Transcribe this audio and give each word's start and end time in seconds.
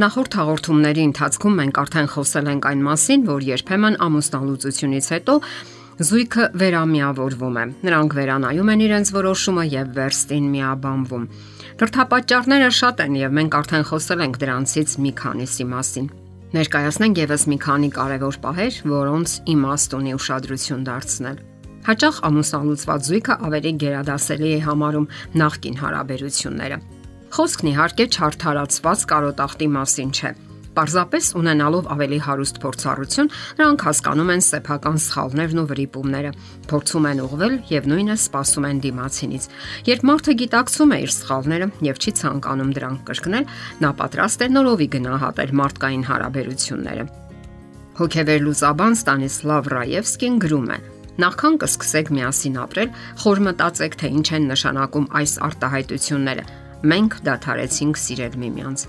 Նախորդ 0.00 0.34
հաղորդումների 0.38 1.02
ընթացքում 1.10 1.56
մենք 1.60 1.78
արդեն 1.80 2.06
խոսել 2.08 2.46
ենք 2.48 2.66
այն 2.70 2.82
մասին, 2.86 3.24
որ 3.26 3.42
երբեմն 3.44 3.96
ամուսնալուծությունից 4.06 5.06
հետո 5.12 5.32
զույգը 6.08 6.44
վերամիավորվում 6.62 7.58
է։ 7.60 7.64
Նրանք 7.84 8.14
վերանայում 8.16 8.70
են 8.72 8.84
իրենց 8.86 9.10
որոշումը 9.16 9.64
եւ 9.74 9.90
վերստին 9.98 10.46
միաբանվում։ 10.54 11.26
Դրթապաճառները 11.82 12.70
շատ 12.80 13.02
են 13.04 13.18
եւ 13.20 13.34
մենք 13.40 13.58
արդեն 13.60 13.84
խոսել 13.90 14.24
ենք 14.24 14.38
դրանցից 14.40 14.94
մի 15.04 15.12
քանիսի 15.20 15.66
մասին։ 15.74 16.06
Ներկայացնենք 16.56 17.20
եւս 17.20 17.44
մի 17.50 17.58
քանի 17.60 17.90
կարևոր 18.00 18.38
պահեր, 18.40 18.78
որոնց 18.94 19.34
իմաստ 19.52 19.98
ունի 20.00 20.16
ուշադրություն 20.16 20.86
դարձնել։ 20.88 21.36
Հաճախ 21.90 22.22
ամուսնալուծված 22.30 23.04
զույգը 23.10 23.36
ավելի 23.50 23.74
գերադասելի 23.84 24.50
է 24.56 24.64
համարում 24.64 25.10
նախկին 25.44 25.78
հարաբերությունները 25.84 26.80
Խոսքն 27.30 27.68
իհարկե 27.70 28.04
չարթարացված 28.10 29.02
կարոտախտի 29.10 29.66
մասին 29.70 30.08
չէ։ 30.10 30.30
Պարզապես 30.74 31.26
ունենալով 31.38 31.88
ավելի 31.94 32.18
հարուստ 32.26 32.58
փորձառություն, 32.62 33.28
նրանք 33.58 33.84
հասկանում 33.86 34.30
են 34.34 34.42
սեփական 34.46 34.98
սխալներն 35.04 35.60
ու 35.62 35.64
վրիպումները, 35.70 36.30
փորձում 36.70 37.08
են 37.10 37.22
ուղղվել 37.24 37.54
եւ 37.70 37.88
նույնը 37.90 38.16
սпасում 38.22 38.66
են 38.70 38.80
դիմացինից։ 38.86 39.48
Երբ 39.90 40.06
մարդը 40.10 40.34
գիտակցում 40.42 40.94
է 40.94 40.98
իր 41.06 41.12
սխալները 41.16 41.68
եւ 41.90 42.00
չի 42.00 42.14
ցանկանում 42.20 42.72
դրանք 42.78 43.02
կրկնել, 43.10 43.50
նա 43.82 43.90
պատրաստ 44.00 44.40
է 44.40 44.48
նորովի 44.54 44.88
գնահատել 44.94 45.52
մարդկային 45.60 46.06
հարաբերությունները։ 46.10 47.04
Հոգևեր 48.00 48.40
լուսաբան 48.46 48.96
Ստանիսլավ 49.00 49.70
Ռաևսկին 49.74 50.40
գրում 50.46 50.70
է. 50.70 50.78
Նախքան 51.20 51.60
կսկսեք 51.60 52.10
միասին 52.16 52.58
ապրել, 52.64 52.94
խոր 53.20 53.44
մտածեք, 53.50 53.98
թե 54.00 54.12
ինչ 54.20 54.28
են 54.38 54.50
նշանակում 54.54 55.08
այս 55.20 55.32
արտահայտությունները 55.50 56.44
մենք 56.80 57.20
դադարեցինք 57.26 57.98
սիրել 58.00 58.40
միմյանց։ 58.40 58.82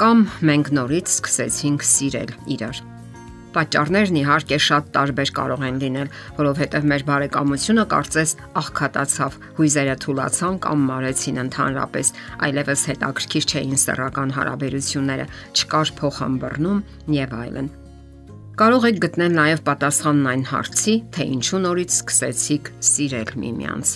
Կամ 0.00 0.20
մենք 0.48 0.68
նորից 0.78 1.10
սկսեցինք 1.14 1.84
սիրել 1.84 2.30
իրար։ 2.54 2.78
Պատճառներն 3.54 4.16
իհարկե 4.18 4.56
շատ 4.64 4.86
տարբեր 4.96 5.30
կարող 5.36 5.60
են 5.68 5.76
լինել, 5.84 6.08
որովհետև 6.38 6.86
մեր 6.90 7.04
բարեկամությունը 7.10 7.84
կարծես 7.92 8.32
աղքատացավ, 8.60 9.36
հույզերը 9.60 9.94
թուլացան 10.04 10.58
կամ 10.64 10.82
մարեցին 10.90 11.38
ընդհանրապես, 11.44 12.10
այլևս 12.48 12.82
հետաքրքիր 12.90 13.46
չէին 13.52 13.80
սեռական 13.84 14.34
հարաբերությունները, 14.38 15.26
չկար 15.54 15.92
փոխամբռնում 16.00 16.80
եւ 17.14 17.36
այլն։ 17.44 17.68
Կարող 18.54 18.88
եք 18.90 18.98
գտնել 19.02 19.38
նաև 19.38 19.62
պատասխանն 19.70 20.32
այն 20.34 20.44
հարցի, 20.50 20.96
թե 21.14 21.28
ինչու 21.38 21.62
նորից 21.68 21.94
սկսեցիք 22.00 22.74
սիրել 22.90 23.32
միմյանց։ 23.44 23.94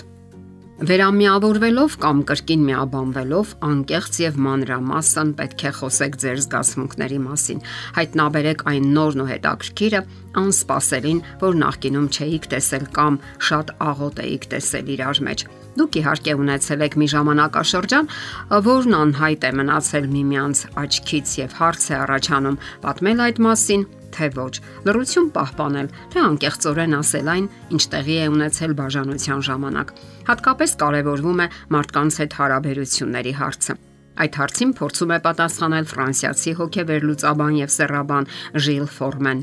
Վերամիավորվելով 0.78 1.94
կամ 1.98 2.18
կրկին 2.22 2.60
միաբանվելով 2.68 3.54
անկեղծ 3.66 4.18
եւ 4.22 4.36
մանրամասն 4.44 5.32
պետք 5.40 5.64
է 5.66 5.72
խոսեք 5.78 6.18
ձեր 6.22 6.38
զգացմունքների 6.44 7.18
մասին։ 7.24 7.64
Հայտնաբերեք 7.98 8.62
այն 8.70 8.86
նորն 8.94 9.24
ու 9.24 9.26
հետաքրքիրը, 9.32 10.02
անսպասելին, 10.38 11.20
որ 11.42 11.58
նախկինում 11.64 12.06
չէիք 12.14 12.48
տեսել 12.54 12.86
կամ 12.94 13.18
շատ 13.48 13.74
աղոտ 13.88 14.22
էիք 14.22 14.48
տեսել 14.54 14.94
իրար 14.94 15.22
մեջ։ 15.26 15.46
Դուք 15.82 15.98
իհարկե 15.98 16.32
ունեցել 16.46 16.86
եք 16.86 16.94
մի 17.02 17.06
ժամանակաշրջան, 17.18 18.10
որն 18.70 18.98
անհայտ 19.02 19.44
է 19.50 19.52
մնացել 19.58 20.10
միմյանց 20.14 20.64
աչքից 20.78 21.38
եւ 21.42 21.58
հարց 21.58 21.90
է 21.90 21.94
առաջանում 22.06 22.60
պատմել 22.86 23.24
այդ 23.26 23.42
մասին 23.50 23.86
թե 24.14 24.28
ոչ։ 24.38 24.54
Լրություն 24.88 25.28
պահպանել, 25.36 25.90
թե 26.14 26.24
անկեղծորեն 26.28 26.96
ասել 26.98 27.30
այն, 27.34 27.46
ինչ 27.76 27.82
տեղի 27.92 28.16
է 28.18 28.26
ունեցել 28.34 28.72
բաժանության 28.80 29.44
ժամանակ։ 29.48 29.94
Հատկապես 30.28 30.74
կարևորվում 30.82 31.44
է 31.44 31.46
մարդկանց 31.76 32.18
հետ 32.22 32.36
հարաբերությունների 32.40 33.34
հարցը։ 33.42 33.78
Այդ 34.18 34.40
հարցին 34.42 34.74
փորձում 34.80 35.14
է 35.14 35.18
պատասխանել 35.28 35.88
ֆրանսիացի 35.94 36.52
հոգեվերլուծաբան 36.58 37.62
եւ 37.62 37.72
սեռաբան 37.78 38.30
Ժիլ 38.66 38.86
Ֆորմեն։ 38.98 39.42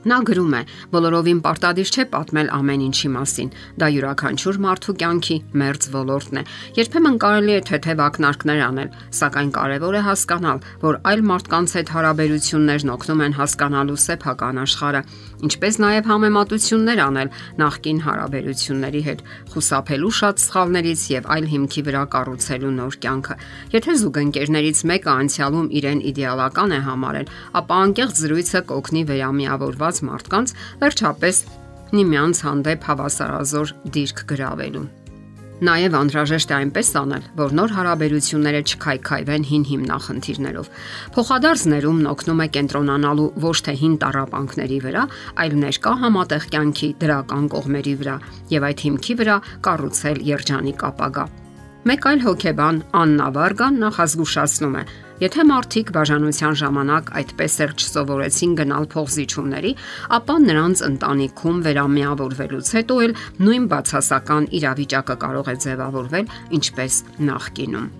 Նա 0.00 0.16
գրում 0.24 0.54
է. 0.56 0.60
բոլորովին 0.94 1.40
պարտադիր 1.44 1.90
չէ 1.92 2.04
պատմել 2.08 2.48
ամեն 2.56 2.84
ինչի 2.88 3.08
մասին։ 3.12 3.48
Դա 3.80 3.86
յուրաքանչյուր 3.92 4.58
մարդու 4.64 4.94
կյանքի 5.00 5.36
մերձ 5.60 5.84
ոլորտն 5.92 6.40
է։ 6.40 6.44
Երբեմն 6.80 7.18
կարելի 7.20 7.52
է 7.52 7.60
թեթև 7.68 8.00
ակնարկներ 8.06 8.60
անել, 8.64 8.88
սակայն 9.20 9.50
կարևոր 9.60 9.98
է 10.00 10.02
հասկանալ, 10.08 10.62
որ 10.80 10.98
այլ 11.10 11.20
մարդկանց 11.30 11.74
հետ 11.76 11.92
հարաբերություններն 12.00 12.92
օգնում 12.96 13.20
են 13.28 13.36
հասկանալու 13.40 13.98
սեփական 14.00 14.60
աշխարհը, 14.64 15.02
ինչպես 15.40 15.74
նաև 15.84 16.08
համեմատություններ 16.10 16.98
անել 17.04 17.28
նախկին 17.60 18.00
հարաբերությունների 18.08 19.02
հետ, 19.04 19.20
խուսափելու 19.52 20.14
շատ 20.20 20.42
սխալներից 20.48 21.02
եւ 21.10 21.30
այլ 21.36 21.46
հիմքի 21.50 21.82
վրա 21.90 22.02
կառուցելու 22.14 22.72
նոր 22.80 22.98
կյանքը։ 23.04 23.34
Եթե 23.76 23.92
զուգընկերներից 24.00 24.82
մեկը 24.90 25.10
անցյալում 25.20 25.70
իրեն 25.80 26.00
իդեալական 26.10 26.70
է 26.70 26.80
համարել, 26.88 27.30
ապա 27.60 27.80
անկեղծ 27.90 28.20
զրույցը 28.20 28.60
կօգնի 28.70 29.02
վերամիավորված 29.10 29.89
զբաղված 29.90 29.98
մարդկանց 30.06 30.54
վերջապես 30.80 31.36
նիմյանց 31.90 32.40
հանդեպ 32.46 32.86
հավասարազոր 32.86 33.70
դիրք 33.94 34.18
գրավելու։ 34.30 34.88
Նաև 35.60 35.94
անհրաժեշտ 35.98 36.50
է 36.50 36.54
այնպես 36.56 36.90
անել, 37.00 37.24
որ 37.36 37.50
նոր 37.58 37.72
հարաբերությունները 37.76 38.60
չքայքայվեն 38.70 39.42
հին 39.50 39.64
հիմնախնդիրներով։ 39.70 40.70
Փոխադարձներում 41.16 41.98
օգնում 42.14 42.40
է 42.40 42.46
կենտրոնանալու 42.54 43.26
ոչ 43.44 43.56
թե 43.66 43.74
հին 43.82 43.98
տարապանքների 44.00 44.78
վրա, 44.86 45.02
այլ 45.44 45.58
ներկա 45.60 45.92
համատեղ 46.00 46.48
կյանքի 46.54 46.88
դրական 47.04 47.44
կողմերի 47.52 47.94
վրա 48.00 48.16
եւ 48.56 48.66
այդ 48.70 48.86
հիմքի 48.88 49.14
վրա 49.20 49.36
կառուցել 49.68 50.24
երջանիկ 50.30 50.86
ապագա։ 50.90 51.28
Մեկ 51.90 52.08
այլ 52.08 52.24
հոգեբան 52.24 52.82
Աննա 53.04 53.28
Վարգան 53.36 53.78
նախազգուշացնում 53.84 54.80
է. 54.80 54.82
Եթե 55.20 55.44
մարդիկ 55.50 55.90
բաժանության 55.92 56.54
ժամանակ 56.60 57.10
այդպես 57.20 57.56
էլ 57.66 57.74
չսովորեցին 57.76 58.54
գնալ 58.60 58.88
փողզիչումների, 58.94 59.72
ապա 60.16 60.36
նրանց 60.46 60.84
ընտանիքում 60.88 61.60
վերամիավորվելուց 61.68 62.74
հետո 62.80 63.00
էլ 63.04 63.16
նույն 63.44 63.70
բացասական 63.76 64.50
իրավիճակը 64.60 65.20
կարող 65.28 65.52
է 65.52 65.58
ձևավորվել, 65.68 66.36
ինչպես 66.60 67.02
նախկինում։ 67.28 67.99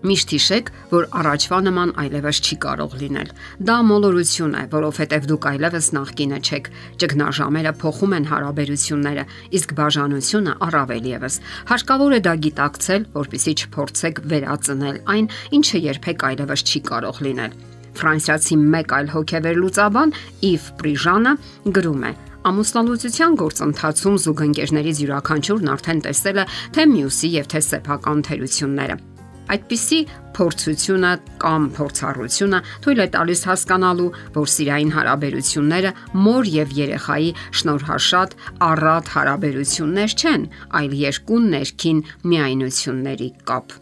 Միշտ 0.00 0.30
հիշեք, 0.32 0.68
որ 0.88 1.06
առաջվա 1.20 1.56
նման 1.66 1.90
այլևս 2.00 2.38
չի 2.40 2.56
կարող 2.64 2.92
լինել։ 3.00 3.32
Դա 3.68 3.74
մոլորություն 3.84 4.54
է, 4.56 4.62
որովհետև 4.72 5.26
դուք 5.28 5.48
այլևս 5.50 5.88
նախկինը 5.96 6.38
չեք։ 6.40 6.70
Ճգնաժամերը 7.02 7.72
փոխում 7.82 8.14
են 8.16 8.28
հարաբերությունները, 8.30 9.24
իսկ 9.60 9.74
բաժանությունը 9.80 10.54
առավել 10.70 11.10
եւս։ 11.10 11.36
Հարկավոր 11.68 12.16
է 12.16 12.20
դա 12.24 12.34
գիտակցել, 12.48 13.04
որpիսի 13.20 13.54
չփորձեք 13.60 14.22
վերածնել 14.32 14.96
այն, 15.20 15.30
ինչը 15.60 15.84
երբեք 15.90 16.26
այլևս 16.30 16.64
չի 16.64 16.80
կարող 16.88 17.22
լինել։ 17.28 17.60
Ֆրանսիացի 18.00 18.56
մեկ 18.72 18.92
այլ 18.96 19.08
հոգեվերլուծաբան 19.20 20.16
Իվ 20.48 20.72
Պրիժանը 20.80 21.32
գրում 21.76 22.04
է. 22.08 22.12
Ամուսնալուծության 22.40 23.34
գործընթացում 23.36 24.16
զուգընկերներից 24.24 25.02
յուրաքանչյուրն 25.04 25.72
արդեն 25.76 26.02
տեսել 26.08 26.40
է 26.40 26.48
թե 26.72 26.88
մյուսի 26.96 27.32
եւ 27.36 27.52
թե 27.52 27.64
սեփական 27.68 28.22
թերությունները։ 28.30 29.09
Այդպիսի 29.50 29.98
փորձությունը 30.36 31.10
կամ 31.42 31.64
փորձառությունը 31.76 32.58
թույլ 32.84 33.02
է 33.04 33.06
տալիս 33.16 33.40
հասկանալու, 33.50 34.08
որ 34.36 34.50
սիրային 34.54 34.92
հարաբերությունները 34.94 35.92
մոր 36.26 36.50
եւ 36.54 36.74
երեխայի 36.80 37.30
շնորհաշատ 37.60 38.36
առատ 38.70 39.12
հարաբերություններ 39.16 40.16
չեն, 40.20 40.44
այլ 40.80 40.98
երկու 41.04 41.40
ներքին 41.50 42.02
միայնությունների 42.30 43.30
կապ։ 43.50 43.78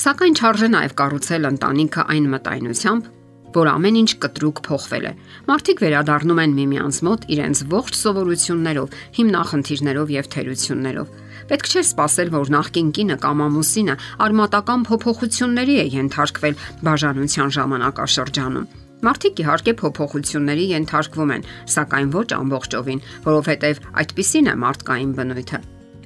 Սակայն 0.00 0.36
չարժե 0.40 0.68
նաև 0.72 0.94
կառուցել 0.96 1.48
ընտանիքը 1.50 2.04
այն 2.14 2.28
մտայնությամբ, 2.34 3.08
որ 3.50 3.68
ամեն 3.70 3.98
ինչ 4.00 4.10
կտրուկ 4.22 4.60
փոխվել 4.66 5.08
է։ 5.10 5.12
Մարդիկ 5.50 5.82
վերադառնում 5.84 6.40
են 6.44 6.54
միմյանց 6.60 7.00
մոտ 7.08 7.26
իրենց 7.34 7.62
ողջ 7.74 7.98
սովորություններով, 8.00 8.94
հիմնախնդիրներով 9.18 10.14
եւ 10.14 10.30
թերություններով։ 10.34 11.19
Պետք 11.50 11.66
չէր 11.66 11.86
սпасել, 11.88 12.28
որ 12.30 12.50
նախկին 12.54 12.90
կինը 12.94 13.16
կամ 13.24 13.40
ամուսինը 13.46 13.94
արմատական 14.22 14.84
փոփոխությունների 14.86 15.74
է 15.82 15.86
ենթարկվել 15.96 16.60
բաժանության 16.86 17.50
ժամանակաշրջանում։ 17.56 18.68
Մարդիկ 19.00 19.42
իհարկե 19.42 19.74
փոփոխությունների 19.80 20.68
ենթարկվում 20.70 21.34
են, 21.34 21.44
սակայն 21.74 22.14
ոչ 22.14 22.28
ամբողջովին, 22.36 23.02
որովհետև 23.26 23.82
այդտիսին 24.04 24.50
է 24.50 24.54
մարդկային 24.62 25.12
բնույթը։ 25.18 25.60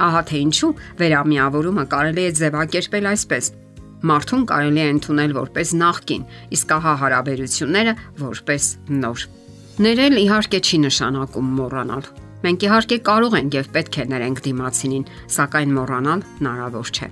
Ահա 0.04 0.22
թե 0.30 0.40
ինչու 0.44 0.72
վերամիավորումը 1.04 1.84
կարելի 1.92 2.24
է 2.24 2.34
ձևակերպել 2.40 3.10
այսպես. 3.12 3.52
մարդուն 4.04 4.42
կարելի 4.48 4.80
է 4.84 4.88
ընդունել 4.94 5.32
որպես 5.32 5.68
նախկին, 5.80 6.24
իսկ 6.54 6.72
ահա 6.76 6.92
հարաբերությունները 7.02 7.92
որպես 8.20 8.64
նոր։ 9.04 9.24
Ներել 9.84 10.14
իհարկե 10.24 10.58
չի 10.60 10.78
նշանակում 10.84 11.48
մոռանալ, 11.58 12.04
Մենք 12.44 12.64
իհարկե 12.68 12.96
կարող 13.08 13.36
ենք 13.40 13.54
եւ 13.56 13.68
պետք 13.74 14.00
է 14.02 14.04
ներենք 14.12 14.40
դիմացինին, 14.44 15.04
սակայն 15.32 15.70
մոռանալ 15.78 16.24
հնարավոր 16.40 16.90
չէ։ 16.92 17.08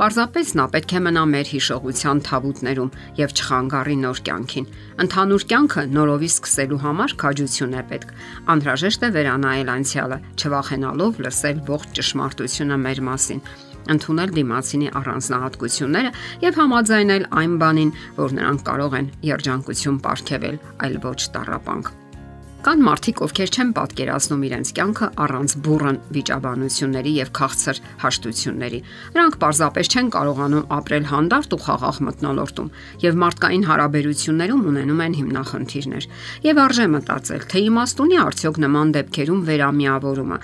Պարզապես 0.00 0.50
նա 0.56 0.64
պետք 0.72 0.92
է 0.96 1.00
մնա 1.04 1.22
մեր 1.28 1.48
հիշողության 1.52 2.20
թավուտներում 2.24 2.92
եւ 3.20 3.34
չխանգարի 3.36 3.96
նոր 4.00 4.22
կյանքին։ 4.30 4.68
Ընթանուր 5.04 5.44
կյանքը 5.50 5.84
նորովի 5.92 6.30
սկսելու 6.32 6.80
համար 6.86 7.14
քաջություն 7.20 7.76
է 7.76 7.84
պետք։ 7.92 8.14
Անհրաժեշտ 8.56 9.04
է 9.04 9.12
վերանայել 9.20 9.72
անցյալը, 9.76 10.20
չվախենալով 10.40 11.20
լսել 11.28 11.64
ողջ 11.68 11.94
ճշմարտությունը 12.00 12.80
մեր 12.88 13.04
մասին 13.10 13.44
ընդունել 13.90 14.34
դիմացինի 14.40 14.90
առանձնահատկությունները 15.00 16.10
եւ 16.44 16.60
համաձայնել 16.64 17.24
այն 17.44 17.56
բանին, 17.64 17.94
որ 18.20 18.36
նրանք 18.40 18.68
կարող 18.68 19.00
են 19.00 19.10
երջանկություն 19.30 19.98
ապարգևել, 20.04 20.62
այլ 20.84 21.02
ոչ 21.10 21.18
տարապանք։ 21.36 21.99
Կան 22.60 22.82
մարդիկ, 22.84 23.20
ովքեր 23.24 23.50
չեն 23.56 23.68
պատկերացնում 23.72 24.42
իրենց 24.44 24.70
կյանքը 24.76 25.06
առանց 25.24 25.52
բուրըն 25.64 25.98
վիճաբանությունների 26.12 27.12
եւ 27.16 27.30
քաղցր 27.38 27.80
հաշտությունների։ 28.02 28.80
Նրանք 29.16 29.38
պարզապես 29.40 29.90
չեն 29.94 30.10
կարողանում 30.16 30.66
ապրել 30.76 31.08
հանդարտ 31.08 31.56
ու 31.56 31.60
խաղաղ 31.64 32.00
մտնոլորտում 32.10 32.70
եւ 33.06 33.18
մարդկային 33.24 33.66
հարաբերություններում 33.70 34.64
ունենում 34.76 35.04
են 35.08 35.18
հիմնախնդիրներ։ 35.24 36.08
Եվ 36.50 36.64
արժե 36.68 36.86
մտածել, 37.00 37.48
թե 37.48 37.64
իմաստունի 37.70 38.20
արդյոք 38.28 38.64
նման 38.68 38.96
դեպքերում 39.00 39.44
վերամիավորումը 39.48 40.40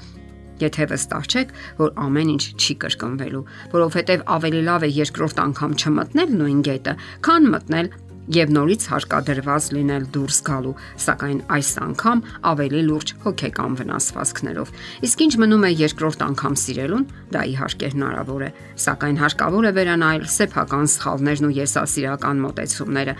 Եթե 0.57 0.87
վստահ 0.89 1.27
չեք, 1.37 1.51
որ 1.77 1.91
ամեն 2.01 2.29
ինչ 2.33 2.45
չի 2.57 2.75
կրկնվելու, 2.81 3.43
որովհետև 3.77 4.23
ավելի 4.37 4.63
լավ 4.71 4.87
է 4.87 4.91
երկրորդ 4.97 5.43
անգամ 5.45 5.75
չմտնել 5.77 6.33
նույն 6.41 6.63
գետը, 6.65 6.95
քան 7.29 7.49
մտնել 7.53 7.91
եւ 8.34 8.52
նորից 8.56 8.87
հարկադրված 8.90 9.69
լինել 9.76 10.06
դուրս 10.17 10.38
գալու, 10.46 10.75
սակայն 11.06 11.40
այս 11.56 11.70
անգամ 11.87 12.23
ավելի 12.50 12.82
լուրջ 12.90 13.12
հոգեկան 13.23 13.76
վնասվածքներով։ 13.81 14.73
Իսկ 15.06 15.25
ինչ 15.26 15.32
մնում 15.43 15.67
է 15.67 15.70
երկրորդ 15.87 16.26
անգամ 16.26 16.55
սիրելուն, 16.67 17.08
դա 17.37 17.43
իհարկե 17.55 17.90
հնարավոր 17.96 18.46
է, 18.46 18.50
սակայն 18.87 19.20
հարկավոր 19.23 19.67
է 19.67 19.73
վերանայել 19.78 20.31
սեփական 20.37 20.87
սխալներն 20.96 21.46
ու 21.50 21.56
եսասիրական 21.62 22.46
մոտեցումները, 22.46 23.17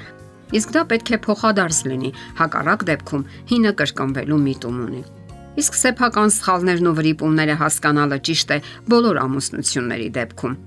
Իսկ 0.55 0.73
դա 0.77 0.83
պետք 0.93 1.11
է 1.11 1.19
փոխադարձ 1.27 1.79
լինի, 1.91 2.11
հակառակ 2.39 2.85
դեպքում 2.87 3.25
հինը 3.51 3.73
կրկնվելու 3.81 4.39
միտում 4.47 4.79
ունի։ 4.85 5.03
Իսկ 5.57 5.79
սեփական 5.81 6.33
սխալներն 6.37 6.91
ու 6.91 6.97
վրիպումները 7.01 7.61
հասկանալը 7.67 8.19
ճիշտ 8.31 8.53
է 8.55 8.59
բոլոր 8.93 9.23
ամուսնությունների 9.27 10.11
դեպքում։ 10.21 10.59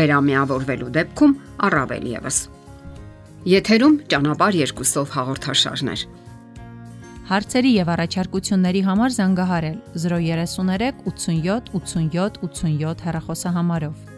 Վերամիավորվելու 0.00 0.94
դեպքում 0.96 1.36
առավել 1.70 2.08
եւս։ 2.16 2.40
Եթերում 3.48 3.94
ճանապար 4.12 4.56
երկուսով 4.58 5.12
հաղորդաշարներ։ 5.16 6.00
Հարցերի 7.30 7.70
եւ 7.72 7.92
առաջարկությունների 7.94 8.82
համար 8.84 9.14
զանգահարել 9.16 9.78
033 10.04 11.00
87 11.08 11.72
87 11.72 12.40
87 12.44 13.04
հեռախոսահամարով։ 13.06 14.09